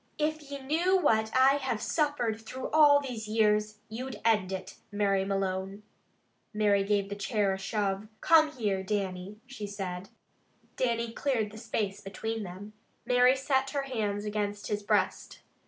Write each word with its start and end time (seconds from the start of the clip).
If 0.17 0.41
ye 0.49 0.57
knew 0.59 0.97
what 0.97 1.29
I 1.37 1.57
have 1.57 1.79
suffered 1.79 2.41
through 2.41 2.69
all 2.71 2.99
these 3.01 3.27
years, 3.27 3.77
you'd 3.87 4.19
end 4.25 4.51
it, 4.51 4.77
Mary 4.91 5.23
Malone." 5.23 5.83
Mary 6.55 6.83
gave 6.83 7.07
the 7.07 7.15
chair 7.15 7.53
a 7.53 7.59
shove. 7.59 8.07
"Come 8.19 8.51
here, 8.53 8.81
Dannie," 8.81 9.37
she 9.45 9.67
said. 9.67 10.09
Dannie 10.75 11.11
cleared 11.13 11.51
the 11.51 11.59
space 11.59 12.01
between 12.01 12.41
them. 12.41 12.73
Mary 13.05 13.35
set 13.35 13.69
her 13.69 13.83
hands 13.83 14.25
against 14.25 14.69
his 14.69 14.81
breast. 14.81 15.41